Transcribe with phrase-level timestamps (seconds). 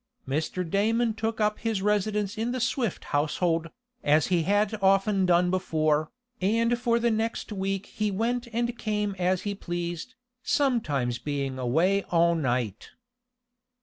[0.27, 0.67] Mr.
[0.67, 3.69] Damon took up his residence in the Swift household,
[4.03, 6.09] as he had often done before,
[6.41, 12.01] and for the next week he went and came as he pleased, sometimes being away
[12.09, 12.89] all night.